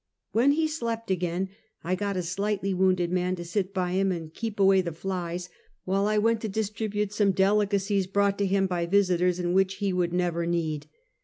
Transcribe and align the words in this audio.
When 0.31 0.53
he 0.53 0.67
slept 0.67 1.11
again, 1.11 1.49
I 1.83 1.93
got 1.93 2.17
a 2.17 2.23
slightly 2.23 2.73
wounded 2.73 3.11
man 3.11 3.35
to 3.35 3.45
sit 3.45 3.71
by 3.71 3.91
him 3.91 4.11
and 4.11 4.33
keep 4.33 4.59
away 4.59 4.81
the 4.81 4.93
flies, 4.93 5.47
while 5.85 6.07
I 6.07 6.17
went 6.17 6.41
to 6.41 6.49
distribute 6.49 7.13
some 7.13 7.33
delicacies 7.33 8.07
brought 8.07 8.39
to 8.39 8.47
him 8.47 8.65
by 8.65 8.87
visitors, 8.87 9.37
and 9.37 9.53
which 9.53 9.75
he 9.75 9.93
would 9.93 10.11
never 10.11 10.47
need. 10.47 10.87